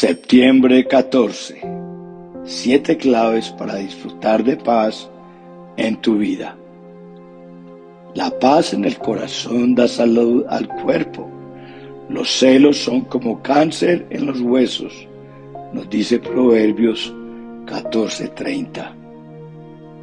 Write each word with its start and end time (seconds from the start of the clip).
Septiembre 0.00 0.86
14. 0.86 1.60
Siete 2.44 2.96
claves 2.96 3.48
para 3.58 3.74
disfrutar 3.74 4.44
de 4.44 4.56
paz 4.56 5.10
en 5.76 5.96
tu 5.96 6.18
vida. 6.18 6.56
La 8.14 8.30
paz 8.30 8.74
en 8.74 8.84
el 8.84 8.96
corazón 8.96 9.74
da 9.74 9.88
salud 9.88 10.44
al 10.48 10.68
cuerpo. 10.68 11.28
Los 12.08 12.30
celos 12.30 12.76
son 12.76 13.06
como 13.06 13.42
cáncer 13.42 14.06
en 14.10 14.26
los 14.26 14.40
huesos, 14.40 15.08
nos 15.72 15.90
dice 15.90 16.20
Proverbios 16.20 17.12
14:30. 17.66 18.94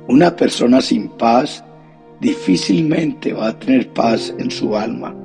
Una 0.09 0.35
persona 0.35 0.81
sin 0.81 1.07
paz 1.07 1.63
difícilmente 2.19 3.31
va 3.31 3.47
a 3.47 3.57
tener 3.57 3.87
paz 3.93 4.35
en 4.37 4.51
su 4.51 4.75
alma. 4.75 5.15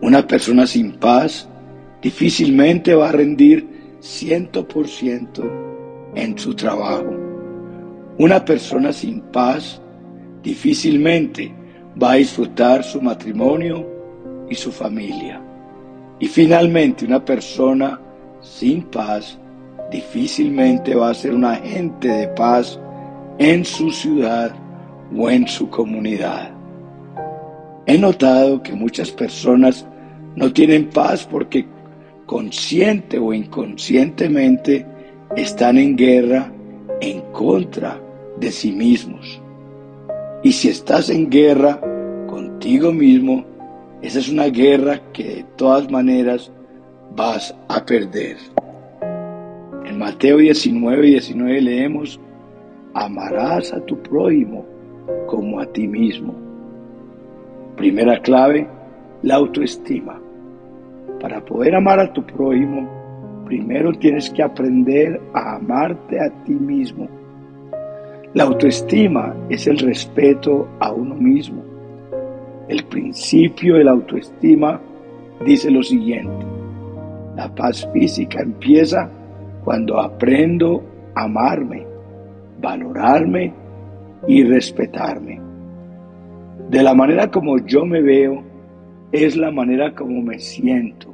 Una 0.00 0.26
persona 0.26 0.66
sin 0.66 0.92
paz 0.92 1.46
difícilmente 2.00 2.94
va 2.94 3.10
a 3.10 3.12
rendir 3.12 3.73
ciento 4.04 4.68
por 4.68 4.86
ciento 4.86 5.42
en 6.14 6.36
su 6.36 6.54
trabajo. 6.54 7.10
Una 8.18 8.44
persona 8.44 8.92
sin 8.92 9.22
paz 9.32 9.80
difícilmente 10.42 11.50
va 12.00 12.12
a 12.12 12.16
disfrutar 12.16 12.84
su 12.84 13.00
matrimonio 13.00 13.86
y 14.50 14.56
su 14.56 14.70
familia. 14.70 15.40
Y 16.20 16.26
finalmente 16.26 17.06
una 17.06 17.24
persona 17.24 17.98
sin 18.42 18.82
paz 18.82 19.38
difícilmente 19.90 20.94
va 20.94 21.08
a 21.08 21.14
ser 21.14 21.34
un 21.34 21.46
agente 21.46 22.08
de 22.08 22.28
paz 22.28 22.78
en 23.38 23.64
su 23.64 23.90
ciudad 23.90 24.54
o 25.16 25.30
en 25.30 25.48
su 25.48 25.70
comunidad. 25.70 26.50
He 27.86 27.96
notado 27.96 28.62
que 28.62 28.74
muchas 28.74 29.10
personas 29.10 29.86
no 30.36 30.52
tienen 30.52 30.90
paz 30.90 31.24
porque 31.24 31.66
consciente 32.26 33.18
o 33.18 33.32
inconscientemente 33.32 34.86
están 35.36 35.78
en 35.78 35.96
guerra 35.96 36.50
en 37.00 37.20
contra 37.32 38.00
de 38.38 38.50
sí 38.50 38.72
mismos. 38.72 39.40
Y 40.42 40.52
si 40.52 40.68
estás 40.68 41.10
en 41.10 41.30
guerra 41.30 41.80
contigo 42.26 42.92
mismo, 42.92 43.44
esa 44.02 44.18
es 44.18 44.28
una 44.28 44.46
guerra 44.46 45.00
que 45.12 45.24
de 45.24 45.44
todas 45.56 45.90
maneras 45.90 46.50
vas 47.16 47.54
a 47.68 47.84
perder. 47.84 48.36
En 49.86 49.98
Mateo 49.98 50.38
19, 50.38 51.06
19 51.06 51.60
leemos, 51.60 52.20
amarás 52.92 53.72
a 53.72 53.80
tu 53.80 53.96
prójimo 54.02 54.64
como 55.26 55.60
a 55.60 55.66
ti 55.66 55.86
mismo. 55.86 56.34
Primera 57.76 58.20
clave, 58.20 58.66
la 59.22 59.36
autoestima. 59.36 60.20
Para 61.24 61.42
poder 61.42 61.74
amar 61.74 61.98
a 62.00 62.12
tu 62.12 62.22
prójimo, 62.22 62.86
primero 63.46 63.94
tienes 63.94 64.28
que 64.28 64.42
aprender 64.42 65.18
a 65.32 65.56
amarte 65.56 66.20
a 66.20 66.28
ti 66.44 66.52
mismo. 66.52 67.08
La 68.34 68.44
autoestima 68.44 69.34
es 69.48 69.66
el 69.66 69.78
respeto 69.78 70.68
a 70.80 70.92
uno 70.92 71.14
mismo. 71.14 71.64
El 72.68 72.84
principio 72.84 73.76
de 73.76 73.84
la 73.84 73.92
autoestima 73.92 74.78
dice 75.46 75.70
lo 75.70 75.82
siguiente. 75.82 76.44
La 77.36 77.48
paz 77.54 77.88
física 77.94 78.42
empieza 78.42 79.08
cuando 79.64 79.98
aprendo 79.98 80.82
a 81.14 81.24
amarme, 81.24 81.86
valorarme 82.60 83.50
y 84.28 84.44
respetarme. 84.44 85.40
De 86.68 86.82
la 86.82 86.92
manera 86.92 87.30
como 87.30 87.56
yo 87.64 87.86
me 87.86 88.02
veo, 88.02 88.42
es 89.10 89.38
la 89.38 89.50
manera 89.50 89.94
como 89.94 90.20
me 90.20 90.38
siento 90.38 91.13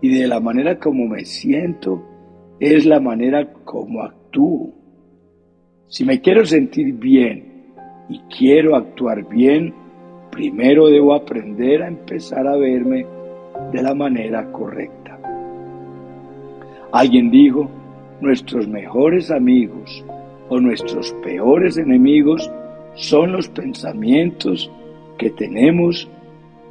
y 0.00 0.18
de 0.18 0.26
la 0.26 0.40
manera 0.40 0.78
como 0.78 1.06
me 1.06 1.24
siento 1.24 2.02
es 2.60 2.86
la 2.86 3.00
manera 3.00 3.52
como 3.64 4.02
actúo. 4.02 4.72
Si 5.88 6.04
me 6.04 6.20
quiero 6.20 6.44
sentir 6.44 6.94
bien 6.94 7.74
y 8.08 8.18
quiero 8.36 8.76
actuar 8.76 9.28
bien, 9.28 9.74
primero 10.30 10.88
debo 10.88 11.14
aprender 11.14 11.82
a 11.82 11.88
empezar 11.88 12.46
a 12.46 12.56
verme 12.56 13.06
de 13.72 13.82
la 13.82 13.94
manera 13.94 14.50
correcta. 14.52 15.18
Alguien 16.92 17.30
dijo, 17.30 17.70
nuestros 18.20 18.66
mejores 18.68 19.30
amigos 19.30 20.04
o 20.48 20.60
nuestros 20.60 21.12
peores 21.22 21.76
enemigos 21.76 22.50
son 22.94 23.32
los 23.32 23.48
pensamientos 23.48 24.70
que 25.18 25.30
tenemos 25.30 26.08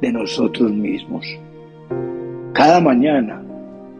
de 0.00 0.12
nosotros 0.12 0.72
mismos. 0.72 1.26
Cada 2.56 2.80
mañana 2.80 3.42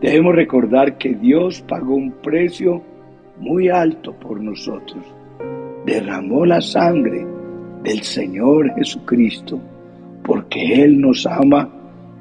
debemos 0.00 0.34
recordar 0.34 0.96
que 0.96 1.12
Dios 1.14 1.62
pagó 1.68 1.94
un 1.94 2.10
precio 2.10 2.82
muy 3.38 3.68
alto 3.68 4.14
por 4.14 4.40
nosotros. 4.40 5.04
Derramó 5.84 6.46
la 6.46 6.62
sangre 6.62 7.26
del 7.82 8.00
Señor 8.00 8.74
Jesucristo 8.76 9.60
porque 10.24 10.82
Él 10.82 10.98
nos 10.98 11.26
ama 11.26 11.68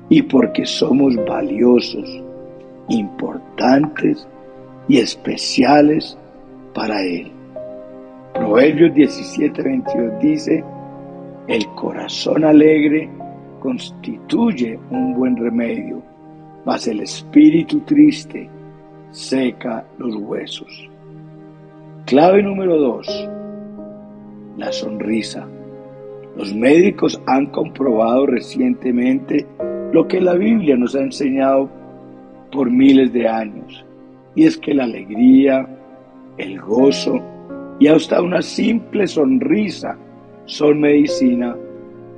y 0.10 0.24
porque 0.24 0.66
somos 0.66 1.16
valiosos, 1.26 2.22
importantes 2.90 4.28
y 4.90 4.98
especiales 4.98 6.18
para 6.74 7.02
Él. 7.02 7.32
Proverbios 8.34 8.92
17:22 8.94 10.20
dice, 10.20 10.66
el 11.48 11.66
corazón 11.76 12.44
alegre 12.44 13.10
constituye 13.62 14.78
un 14.92 15.14
buen 15.16 15.38
remedio 15.38 16.04
mas 16.66 16.88
el 16.88 17.02
espíritu 17.02 17.80
triste 17.82 18.50
seca 19.12 19.86
los 19.98 20.16
huesos. 20.16 20.90
Clave 22.06 22.44
número 22.44 22.78
dos, 22.78 23.30
la 24.58 24.72
sonrisa. 24.72 25.48
Los 26.36 26.54
médicos 26.54 27.22
han 27.28 27.48
comprobado 27.48 28.26
recientemente 28.26 29.48
lo 29.94 30.08
que 30.08 30.20
la 30.20 30.34
Biblia 30.34 30.76
nos 30.76 30.96
ha 30.96 31.02
enseñado 31.02 31.70
por 32.52 32.70
miles 32.70 33.14
de 33.14 33.28
años, 33.28 33.86
y 34.36 34.46
es 34.46 34.58
que 34.58 34.74
la 34.74 34.84
alegría, 34.84 35.68
el 36.38 36.60
gozo 36.60 37.22
y 37.80 37.88
hasta 37.88 38.22
una 38.22 38.42
simple 38.42 39.08
sonrisa 39.08 39.98
son 40.46 40.82
medicina 40.82 41.56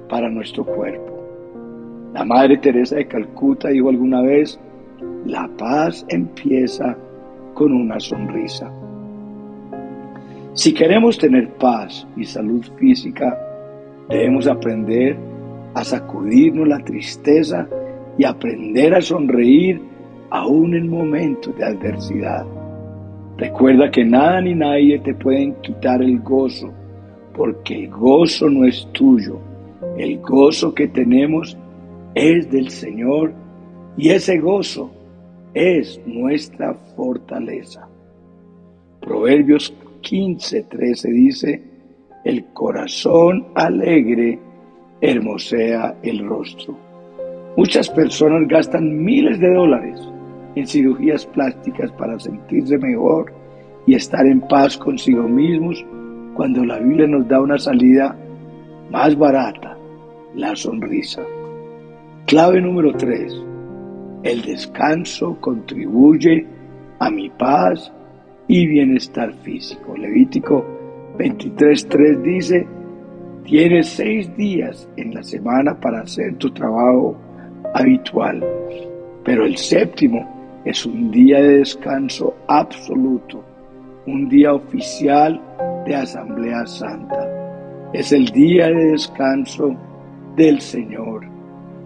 para 0.10 0.30
nuestro 0.30 0.66
cuerpo. 0.66 1.17
La 2.18 2.26
Madre 2.26 2.58
Teresa 2.58 2.96
de 2.96 3.06
Calcuta 3.06 3.70
dijo 3.70 3.90
alguna 3.90 4.24
vez, 4.24 4.60
la 5.28 5.48
paz 5.56 6.04
empieza 6.10 6.98
con 7.54 7.72
una 7.72 8.00
sonrisa. 8.00 8.72
Si 10.54 10.74
queremos 10.74 11.20
tener 11.20 11.48
paz 11.60 12.08
y 12.18 12.26
salud 12.26 12.66
física, 12.80 13.38
debemos 14.10 14.48
aprender 14.48 15.16
a 15.76 15.84
sacudirnos 15.84 16.68
la 16.68 16.80
tristeza 16.80 17.68
y 18.18 18.24
aprender 18.24 18.96
a 18.96 19.02
sonreír 19.02 19.80
aún 20.32 20.74
en 20.74 20.90
momentos 20.90 21.56
de 21.56 21.66
adversidad. 21.66 22.48
Recuerda 23.38 23.92
que 23.92 24.04
nada 24.04 24.42
ni 24.42 24.56
nadie 24.56 24.98
te 25.02 25.14
pueden 25.14 25.54
quitar 25.62 26.02
el 26.02 26.18
gozo, 26.22 26.72
porque 27.36 27.84
el 27.84 27.92
gozo 27.92 28.50
no 28.50 28.66
es 28.66 28.88
tuyo. 28.92 29.38
El 30.00 30.18
gozo 30.18 30.74
que 30.74 30.88
tenemos 30.88 31.56
es 32.18 32.50
del 32.50 32.70
Señor 32.70 33.32
y 33.96 34.10
ese 34.10 34.40
gozo 34.40 34.92
es 35.54 36.02
nuestra 36.08 36.74
fortaleza. 36.96 37.88
Proverbios 39.02 39.74
15, 40.02 40.64
13 40.64 41.12
dice, 41.12 41.64
el 42.26 42.46
corazón 42.54 43.46
alegre 43.54 44.40
hermosea 45.00 45.96
el 46.02 46.28
rostro. 46.28 46.76
Muchas 47.56 47.88
personas 47.90 48.48
gastan 48.48 49.04
miles 49.04 49.40
de 49.40 49.54
dólares 49.54 50.00
en 50.56 50.66
cirugías 50.66 51.26
plásticas 51.28 51.92
para 51.92 52.20
sentirse 52.20 52.80
mejor 52.80 53.32
y 53.86 53.94
estar 53.94 54.26
en 54.26 54.42
paz 54.42 54.76
consigo 54.78 55.24
mismos 55.24 55.86
cuando 56.36 56.66
la 56.66 56.80
Biblia 56.80 57.08
nos 57.08 57.28
da 57.28 57.40
una 57.40 57.60
salida 57.60 58.16
más 58.90 59.16
barata, 59.16 59.78
la 60.36 60.56
sonrisa. 60.56 61.22
Clave 62.28 62.60
número 62.60 62.92
3. 62.92 63.42
El 64.24 64.42
descanso 64.42 65.38
contribuye 65.40 66.46
a 67.00 67.10
mi 67.10 67.30
paz 67.30 67.90
y 68.50 68.68
bienestar 68.68 69.32
físico. 69.44 69.96
Levítico 69.96 70.66
23.3 71.18 72.22
dice, 72.22 72.68
tienes 73.46 73.88
seis 73.88 74.36
días 74.36 74.90
en 74.98 75.14
la 75.14 75.24
semana 75.24 75.80
para 75.80 76.02
hacer 76.02 76.36
tu 76.36 76.52
trabajo 76.52 77.16
habitual, 77.74 78.46
pero 79.24 79.46
el 79.46 79.56
séptimo 79.56 80.62
es 80.66 80.86
un 80.86 81.10
día 81.10 81.42
de 81.42 81.60
descanso 81.60 82.36
absoluto, 82.50 83.42
un 84.06 84.28
día 84.28 84.54
oficial 84.54 85.42
de 85.86 85.96
Asamblea 85.96 86.66
Santa. 86.66 87.90
Es 87.94 88.12
el 88.12 88.26
día 88.26 88.68
de 88.68 88.92
descanso 88.92 89.74
del 90.36 90.60
Señor 90.60 91.37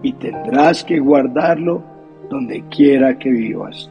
y 0.02 0.12
tendrás 0.14 0.84
que 0.84 0.98
guardarlo 0.98 1.82
donde 2.28 2.62
quiera 2.70 3.18
que 3.18 3.30
vivas. 3.30 3.90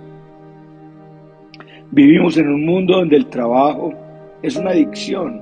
Vivimos 1.91 2.37
en 2.37 2.47
un 2.47 2.65
mundo 2.65 2.97
donde 2.97 3.17
el 3.17 3.27
trabajo 3.27 3.93
es 4.41 4.55
una 4.55 4.71
adicción, 4.71 5.41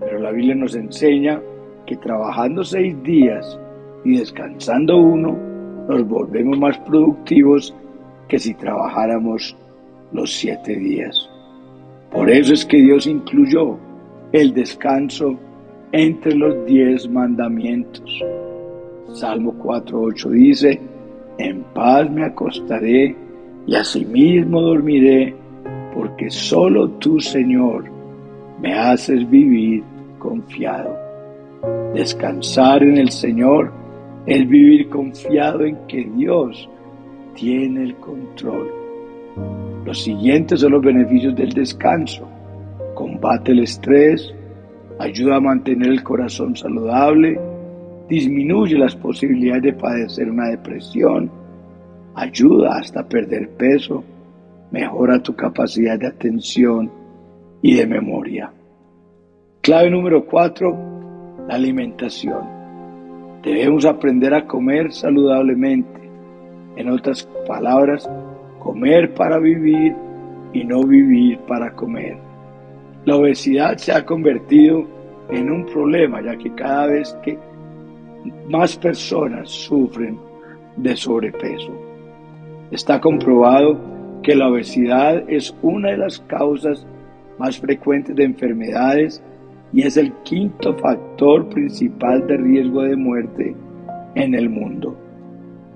pero 0.00 0.18
la 0.18 0.30
Biblia 0.30 0.54
nos 0.54 0.74
enseña 0.74 1.40
que 1.86 1.96
trabajando 1.96 2.64
seis 2.64 3.00
días 3.02 3.58
y 4.04 4.18
descansando 4.18 4.98
uno, 4.98 5.36
nos 5.88 6.06
volvemos 6.06 6.58
más 6.58 6.78
productivos 6.80 7.74
que 8.28 8.38
si 8.38 8.54
trabajáramos 8.54 9.56
los 10.12 10.32
siete 10.32 10.76
días. 10.76 11.28
Por 12.10 12.30
eso 12.30 12.52
es 12.52 12.64
que 12.64 12.78
Dios 12.78 13.06
incluyó 13.06 13.78
el 14.32 14.52
descanso 14.52 15.38
entre 15.92 16.34
los 16.34 16.66
diez 16.66 17.08
mandamientos. 17.08 18.22
Salmo 19.12 19.54
4.8 19.54 20.30
dice, 20.30 20.80
en 21.38 21.62
paz 21.74 22.10
me 22.10 22.24
acostaré 22.24 23.16
y 23.66 23.74
asimismo 23.74 24.60
dormiré, 24.60 25.34
porque 25.94 26.30
solo 26.30 26.90
tú, 26.90 27.18
Señor, 27.20 27.84
me 28.60 28.74
haces 28.74 29.28
vivir 29.28 29.82
confiado. 30.18 30.96
Descansar 31.94 32.82
en 32.82 32.98
el 32.98 33.10
Señor 33.10 33.72
es 34.26 34.46
vivir 34.48 34.88
confiado 34.88 35.64
en 35.64 35.76
que 35.86 36.04
Dios 36.16 36.68
tiene 37.34 37.84
el 37.84 37.96
control. 37.96 38.70
Los 39.84 40.02
siguientes 40.02 40.60
son 40.60 40.72
los 40.72 40.82
beneficios 40.82 41.34
del 41.34 41.50
descanso. 41.50 42.28
Combate 42.94 43.52
el 43.52 43.60
estrés, 43.60 44.34
ayuda 44.98 45.36
a 45.36 45.40
mantener 45.40 45.88
el 45.88 46.02
corazón 46.02 46.56
saludable, 46.56 47.40
disminuye 48.08 48.78
las 48.78 48.96
posibilidades 48.96 49.62
de 49.62 49.72
padecer 49.74 50.30
una 50.30 50.48
depresión, 50.48 51.30
ayuda 52.14 52.78
hasta 52.78 53.06
perder 53.06 53.50
peso, 53.50 54.02
mejora 54.70 55.22
tu 55.22 55.34
capacidad 55.34 55.98
de 55.98 56.06
atención 56.06 56.90
y 57.62 57.74
de 57.74 57.86
memoria. 57.86 58.50
Clave 59.60 59.90
número 59.90 60.24
cuatro, 60.24 60.76
la 61.46 61.54
alimentación. 61.54 62.58
Debemos 63.42 63.84
aprender 63.84 64.34
a 64.34 64.46
comer 64.46 64.92
saludablemente. 64.92 65.98
En 66.76 66.90
otras 66.90 67.28
palabras, 67.46 68.08
comer 68.58 69.14
para 69.14 69.38
vivir 69.38 69.94
y 70.52 70.64
no 70.64 70.82
vivir 70.82 71.38
para 71.40 71.72
comer. 71.72 72.16
La 73.04 73.16
obesidad 73.16 73.76
se 73.76 73.92
ha 73.92 74.04
convertido 74.04 74.86
en 75.30 75.50
un 75.50 75.66
problema, 75.66 76.22
ya 76.22 76.36
que 76.36 76.54
cada 76.54 76.86
vez 76.86 77.16
que 77.22 77.38
más 78.48 78.76
personas 78.76 79.50
sufren 79.50 80.18
de 80.76 80.96
sobrepeso. 80.96 81.72
Está 82.70 83.00
comprobado 83.00 83.78
que 84.22 84.34
la 84.34 84.48
obesidad 84.48 85.24
es 85.28 85.54
una 85.62 85.90
de 85.90 85.98
las 85.98 86.20
causas 86.20 86.86
más 87.38 87.58
frecuentes 87.58 88.14
de 88.16 88.24
enfermedades 88.24 89.22
y 89.72 89.82
es 89.82 89.96
el 89.96 90.12
quinto 90.24 90.74
factor 90.74 91.48
principal 91.48 92.26
de 92.26 92.36
riesgo 92.36 92.82
de 92.82 92.96
muerte 92.96 93.54
en 94.14 94.34
el 94.34 94.48
mundo. 94.48 94.96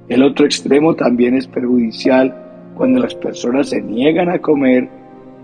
El 0.09 0.23
otro 0.23 0.45
extremo 0.45 0.95
también 0.95 1.35
es 1.35 1.47
perjudicial 1.47 2.35
cuando 2.75 3.01
las 3.01 3.15
personas 3.15 3.69
se 3.69 3.81
niegan 3.81 4.29
a 4.29 4.39
comer 4.39 4.89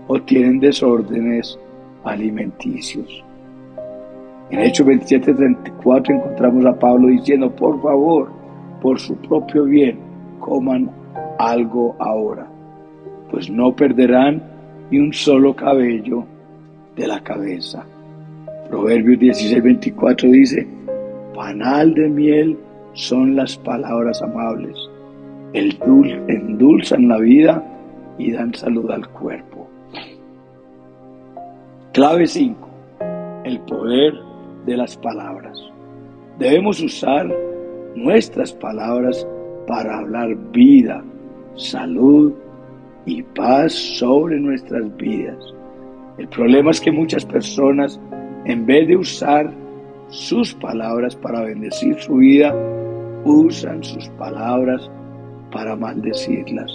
o 0.07 0.21
tienen 0.21 0.59
desórdenes 0.59 1.57
alimenticios. 2.03 3.23
En 4.49 4.59
Hechos 4.59 4.85
27:34 4.87 6.15
encontramos 6.15 6.65
a 6.65 6.77
Pablo 6.77 7.07
diciendo, 7.07 7.55
por 7.55 7.81
favor, 7.81 8.29
por 8.81 8.99
su 8.99 9.15
propio 9.17 9.65
bien, 9.65 9.99
coman 10.39 10.89
algo 11.37 11.95
ahora, 11.99 12.47
pues 13.31 13.49
no 13.49 13.75
perderán 13.75 14.41
ni 14.89 14.99
un 14.99 15.13
solo 15.13 15.55
cabello 15.55 16.25
de 16.95 17.07
la 17.07 17.21
cabeza. 17.21 17.85
Proverbios 18.69 19.19
16:24 19.19 20.31
dice, 20.31 20.67
panal 21.35 21.93
de 21.93 22.09
miel 22.09 22.57
son 22.93 23.35
las 23.35 23.57
palabras 23.57 24.21
amables 24.21 24.89
el 25.53 25.79
dul 25.79 26.11
endulzan 26.27 27.07
la 27.07 27.17
vida 27.17 27.63
y 28.17 28.31
dan 28.31 28.53
salud 28.53 28.89
al 28.91 29.07
cuerpo. 29.09 29.67
Clave 31.91 32.27
5. 32.27 32.69
El 33.45 33.59
poder 33.61 34.13
de 34.69 34.77
las 34.77 34.95
palabras. 34.95 35.59
Debemos 36.37 36.79
usar 36.79 37.27
nuestras 37.95 38.53
palabras 38.53 39.27
para 39.67 39.97
hablar 39.97 40.35
vida, 40.51 41.03
salud 41.55 42.33
y 43.05 43.23
paz 43.23 43.73
sobre 43.73 44.39
nuestras 44.39 44.95
vidas. 44.95 45.37
El 46.19 46.27
problema 46.27 46.69
es 46.69 46.79
que 46.79 46.91
muchas 46.91 47.25
personas, 47.25 47.99
en 48.45 48.65
vez 48.65 48.87
de 48.87 48.95
usar 48.95 49.51
sus 50.09 50.53
palabras 50.53 51.15
para 51.15 51.41
bendecir 51.41 51.95
su 51.99 52.17
vida, 52.17 52.55
usan 53.25 53.83
sus 53.83 54.07
palabras 54.09 54.89
para 55.51 55.75
maldecirlas. 55.75 56.71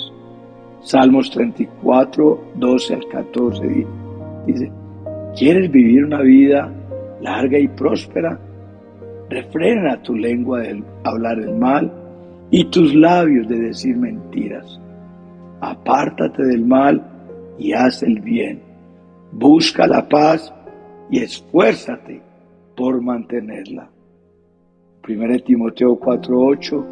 Salmos 0.80 1.30
34, 1.30 2.44
12 2.56 2.94
al 2.94 3.08
14 3.08 3.86
dice, 4.46 4.72
¿quieres 5.36 5.70
vivir 5.70 6.04
una 6.04 6.20
vida 6.22 6.73
larga 7.24 7.58
y 7.58 7.68
próspera? 7.68 8.38
Refrena 9.30 10.00
tu 10.02 10.14
lengua 10.14 10.60
de 10.60 10.84
hablar 11.02 11.38
el 11.38 11.54
mal 11.56 11.90
y 12.50 12.66
tus 12.66 12.94
labios 12.94 13.48
de 13.48 13.58
decir 13.58 13.96
mentiras. 13.96 14.78
Apártate 15.60 16.44
del 16.44 16.64
mal 16.66 17.02
y 17.58 17.72
haz 17.72 18.02
el 18.02 18.20
bien. 18.20 18.60
Busca 19.32 19.86
la 19.86 20.06
paz 20.06 20.52
y 21.10 21.20
esfuérzate 21.20 22.20
por 22.76 23.00
mantenerla. 23.00 23.88
1 25.08 25.38
Timoteo 25.44 25.98
4:8 25.98 26.84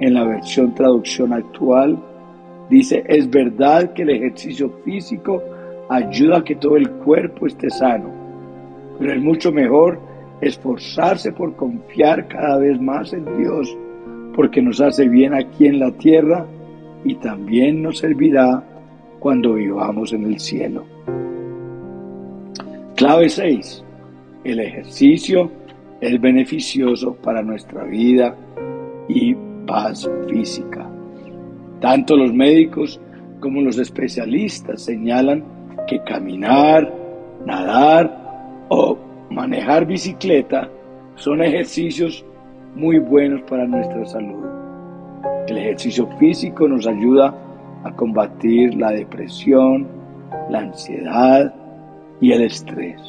en 0.00 0.14
la 0.14 0.24
versión 0.24 0.74
traducción 0.74 1.32
actual, 1.32 1.98
dice, 2.68 3.02
es 3.06 3.30
verdad 3.30 3.92
que 3.92 4.02
el 4.02 4.10
ejercicio 4.10 4.70
físico 4.84 5.42
ayuda 5.88 6.38
a 6.38 6.44
que 6.44 6.56
todo 6.56 6.76
el 6.76 6.90
cuerpo 6.90 7.46
esté 7.46 7.70
sano, 7.70 8.10
pero 8.98 9.12
es 9.12 9.22
mucho 9.22 9.52
mejor 9.52 9.98
esforzarse 10.40 11.32
por 11.32 11.56
confiar 11.56 12.28
cada 12.28 12.58
vez 12.58 12.80
más 12.80 13.12
en 13.12 13.24
Dios, 13.38 13.76
porque 14.34 14.60
nos 14.60 14.80
hace 14.80 15.08
bien 15.08 15.34
aquí 15.34 15.66
en 15.66 15.78
la 15.78 15.90
tierra 15.92 16.46
y 17.04 17.14
también 17.16 17.82
nos 17.82 17.98
servirá 17.98 18.62
cuando 19.18 19.54
vivamos 19.54 20.12
en 20.12 20.24
el 20.24 20.38
cielo. 20.38 20.84
Clave 22.96 23.28
6. 23.28 23.84
El 24.44 24.60
ejercicio 24.60 25.50
es 26.00 26.20
beneficioso 26.20 27.14
para 27.16 27.42
nuestra 27.42 27.84
vida 27.84 28.36
y 29.08 29.34
paz 29.66 30.08
física. 30.28 30.88
Tanto 31.80 32.16
los 32.16 32.32
médicos 32.32 33.00
como 33.40 33.60
los 33.60 33.78
especialistas 33.78 34.82
señalan 34.82 35.44
que 35.86 36.02
caminar, 36.02 36.92
nadar 37.44 38.25
o 38.68 38.96
manejar 39.30 39.86
bicicleta 39.86 40.68
son 41.16 41.42
ejercicios 41.42 42.24
muy 42.74 42.98
buenos 42.98 43.42
para 43.42 43.66
nuestra 43.66 44.04
salud. 44.06 44.44
El 45.48 45.58
ejercicio 45.58 46.06
físico 46.18 46.68
nos 46.68 46.86
ayuda 46.86 47.34
a 47.84 47.92
combatir 47.92 48.74
la 48.74 48.90
depresión, 48.90 49.86
la 50.50 50.60
ansiedad 50.60 51.54
y 52.20 52.32
el 52.32 52.42
estrés. 52.42 53.00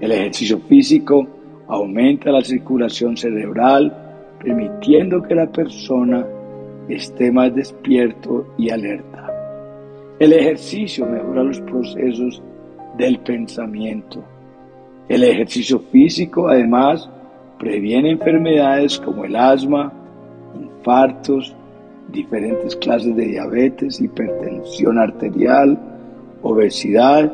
El 0.00 0.12
ejercicio 0.12 0.58
físico 0.60 1.26
aumenta 1.68 2.30
la 2.30 2.42
circulación 2.42 3.16
cerebral, 3.16 3.94
permitiendo 4.42 5.22
que 5.22 5.34
la 5.34 5.46
persona 5.46 6.26
esté 6.88 7.30
más 7.30 7.54
despierto 7.54 8.46
y 8.56 8.70
alerta. 8.70 9.26
El 10.18 10.32
ejercicio 10.32 11.06
mejora 11.06 11.44
los 11.44 11.60
procesos 11.60 12.42
del 12.96 13.18
pensamiento. 13.20 14.22
El 15.08 15.24
ejercicio 15.24 15.78
físico 15.78 16.48
además 16.48 17.08
previene 17.58 18.10
enfermedades 18.10 18.98
como 18.98 19.24
el 19.24 19.36
asma, 19.36 19.92
infartos, 20.54 21.54
diferentes 22.12 22.76
clases 22.76 23.14
de 23.16 23.26
diabetes, 23.26 24.00
hipertensión 24.00 24.98
arterial, 24.98 25.78
obesidad 26.42 27.32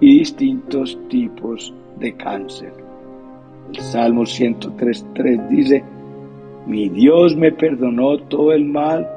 y 0.00 0.18
distintos 0.18 0.98
tipos 1.08 1.72
de 1.98 2.14
cáncer. 2.14 2.72
El 3.72 3.80
Salmo 3.80 4.22
103.3 4.22 5.48
dice, 5.48 5.84
mi 6.66 6.88
Dios 6.88 7.36
me 7.36 7.52
perdonó 7.52 8.18
todo 8.18 8.52
el 8.52 8.64
mal 8.64 9.08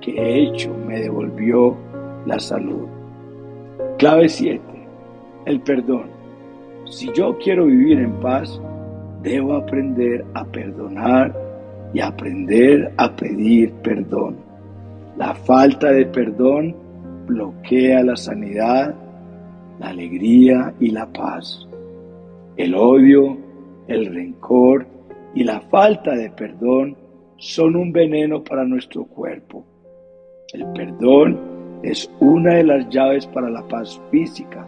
que 0.00 0.12
he 0.12 0.42
hecho, 0.44 0.74
me 0.86 1.00
devolvió 1.00 1.76
la 2.26 2.38
salud. 2.38 2.86
Clave 3.98 4.28
7. 4.28 4.60
El 5.46 5.60
perdón. 5.60 6.17
Si 6.90 7.10
yo 7.12 7.36
quiero 7.38 7.66
vivir 7.66 7.98
en 7.98 8.12
paz, 8.20 8.60
debo 9.22 9.54
aprender 9.54 10.24
a 10.34 10.44
perdonar 10.44 11.34
y 11.92 12.00
aprender 12.00 12.92
a 12.96 13.14
pedir 13.14 13.72
perdón. 13.82 14.36
La 15.16 15.34
falta 15.34 15.90
de 15.92 16.06
perdón 16.06 16.74
bloquea 17.26 18.02
la 18.02 18.16
sanidad, 18.16 18.94
la 19.78 19.88
alegría 19.88 20.72
y 20.80 20.90
la 20.90 21.06
paz. 21.06 21.68
El 22.56 22.74
odio, 22.74 23.36
el 23.86 24.06
rencor 24.06 24.86
y 25.34 25.44
la 25.44 25.60
falta 25.60 26.14
de 26.14 26.30
perdón 26.30 26.96
son 27.36 27.76
un 27.76 27.92
veneno 27.92 28.42
para 28.42 28.64
nuestro 28.64 29.04
cuerpo. 29.04 29.64
El 30.54 30.64
perdón 30.72 31.38
es 31.82 32.10
una 32.20 32.54
de 32.54 32.64
las 32.64 32.88
llaves 32.88 33.26
para 33.26 33.50
la 33.50 33.66
paz 33.68 34.00
física, 34.10 34.66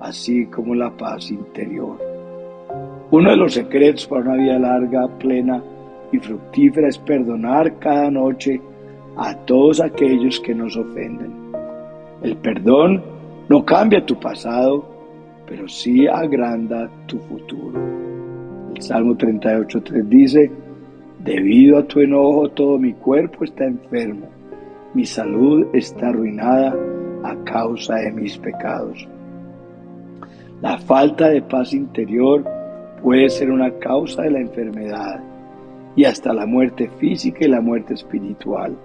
así 0.00 0.46
como 0.46 0.74
la 0.74 0.90
paz 0.90 1.30
interior. 1.30 1.98
Uno 3.10 3.30
de 3.30 3.36
los 3.36 3.54
secretos 3.54 4.06
para 4.06 4.22
una 4.22 4.34
vida 4.34 4.58
larga, 4.58 5.08
plena 5.18 5.62
y 6.12 6.18
fructífera 6.18 6.88
es 6.88 6.98
perdonar 6.98 7.78
cada 7.78 8.10
noche 8.10 8.60
a 9.16 9.34
todos 9.34 9.80
aquellos 9.80 10.40
que 10.40 10.54
nos 10.54 10.76
ofenden. 10.76 11.32
El 12.22 12.36
perdón 12.36 13.02
no 13.48 13.64
cambia 13.64 14.04
tu 14.04 14.18
pasado, 14.20 14.84
pero 15.46 15.66
sí 15.68 16.06
agranda 16.06 16.90
tu 17.06 17.18
futuro. 17.18 17.78
El 18.74 18.82
Salmo 18.82 19.14
38.3 19.14 20.02
dice, 20.04 20.50
debido 21.18 21.78
a 21.78 21.84
tu 21.84 22.00
enojo 22.00 22.50
todo 22.50 22.78
mi 22.78 22.92
cuerpo 22.92 23.44
está 23.44 23.64
enfermo, 23.64 24.28
mi 24.94 25.04
salud 25.04 25.66
está 25.72 26.08
arruinada 26.08 26.76
a 27.24 27.34
causa 27.44 27.96
de 27.96 28.12
mis 28.12 28.36
pecados. 28.38 29.08
La 30.60 30.76
falta 30.78 31.28
de 31.28 31.40
paz 31.40 31.72
interior 31.72 32.44
puede 33.00 33.28
ser 33.28 33.50
una 33.50 33.70
causa 33.78 34.22
de 34.22 34.30
la 34.32 34.40
enfermedad 34.40 35.20
y 35.94 36.04
hasta 36.04 36.32
la 36.32 36.46
muerte 36.46 36.90
física 36.98 37.44
y 37.44 37.48
la 37.48 37.60
muerte 37.60 37.94
espiritual. 37.94 38.76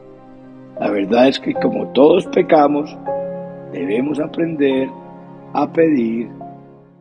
La 0.80 0.92
verdad 0.92 1.30
es 1.30 1.40
que 1.40 1.54
como 1.54 1.88
todos 1.94 2.28
pecamos, 2.28 2.96
debemos 3.72 4.20
aprender 4.20 4.88
a 5.54 5.72
pedir 5.72 6.30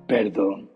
perdón. 0.06 0.71